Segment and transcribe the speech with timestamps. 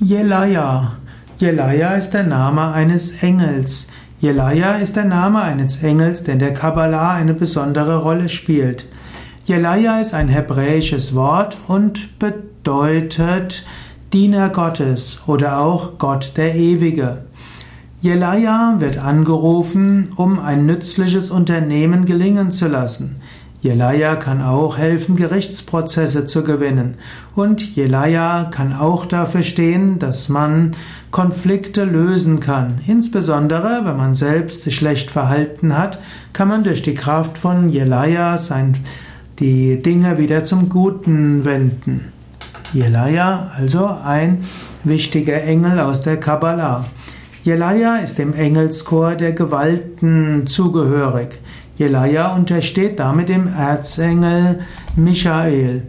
[0.00, 0.92] Jelaya.
[1.38, 3.88] Jelaya ist der Name eines Engels.
[4.20, 8.86] Jelaya ist der Name eines Engels, der in der Kabbalah eine besondere Rolle spielt.
[9.44, 13.66] Jelaya ist ein hebräisches Wort und bedeutet
[14.12, 17.24] Diener Gottes oder auch Gott der Ewige.
[18.00, 23.20] Jelaya wird angerufen, um ein nützliches Unternehmen gelingen zu lassen.
[23.60, 26.94] Jelaya kann auch helfen, Gerichtsprozesse zu gewinnen.
[27.34, 30.76] Und Jelaya kann auch dafür stehen, dass man
[31.10, 32.74] Konflikte lösen kann.
[32.86, 35.98] Insbesondere, wenn man selbst schlecht verhalten hat,
[36.32, 38.76] kann man durch die Kraft von Jelaya sein,
[39.40, 42.12] die Dinge wieder zum Guten wenden.
[42.72, 44.44] Jelaya, also ein
[44.84, 46.84] wichtiger Engel aus der Kabbalah.
[47.42, 51.38] Jelaya ist dem Engelschor der Gewalten zugehörig.
[51.78, 54.58] Jelaya untersteht damit dem Erzengel
[54.96, 55.82] Michael.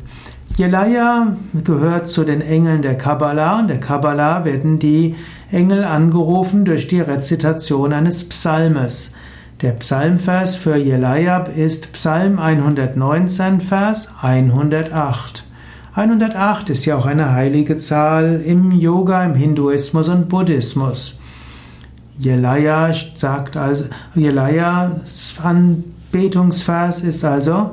[0.55, 5.15] Jelaya gehört zu den Engeln der Kabbalah und der Kabbalah werden die
[5.51, 9.15] Engel angerufen durch die Rezitation eines Psalmes.
[9.63, 15.47] Der Psalmvers für Jelaya ist Psalm 119, Vers 108.
[15.95, 21.18] 108 ist ja auch eine heilige Zahl im Yoga, im Hinduismus und Buddhismus.
[22.19, 27.71] Jelaya sagt also, Jelayas Anbetungsvers ist also,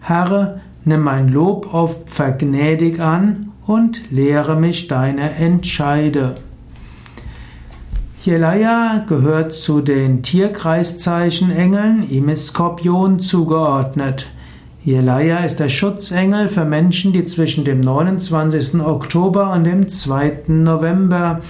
[0.00, 6.36] Herr, nimm mein Lob oft vergnädig an und lehre mich deine Entscheide.
[8.22, 14.28] Jelaya gehört zu den Tierkreiszeichen-Engeln, ihm ist Skorpion zugeordnet.
[14.84, 18.80] Jelaya ist der Schutzengel für Menschen, die zwischen dem 29.
[18.80, 20.42] Oktober und dem 2.
[20.46, 21.40] November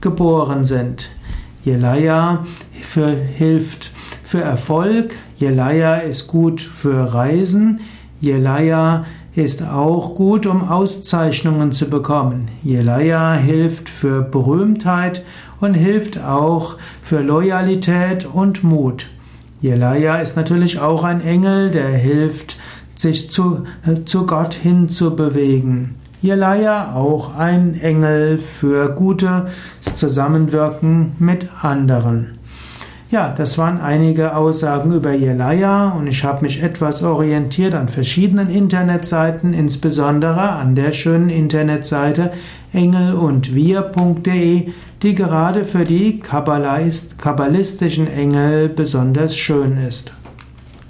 [0.00, 1.10] geboren sind.
[1.64, 2.44] Jelaya
[2.82, 3.90] für, hilft
[4.24, 5.14] für Erfolg.
[5.36, 7.80] Jelaya ist gut für Reisen.
[8.20, 12.48] Jelaya ist auch gut, um Auszeichnungen zu bekommen.
[12.62, 15.24] Jelaya hilft für Berühmtheit
[15.60, 19.06] und hilft auch für Loyalität und Mut.
[19.60, 22.58] Jelaya ist natürlich auch ein Engel, der hilft,
[22.94, 23.64] sich zu,
[24.06, 25.94] zu Gott hinzubewegen.
[26.20, 29.44] Jelaya auch ein Engel für gutes
[29.94, 32.38] Zusammenwirken mit anderen.
[33.10, 38.50] Ja, das waren einige Aussagen über Jelaya und ich habe mich etwas orientiert an verschiedenen
[38.50, 42.32] Internetseiten, insbesondere an der schönen Internetseite
[42.72, 50.12] engelundwir.de, die gerade für die kabbalistischen Engel besonders schön ist.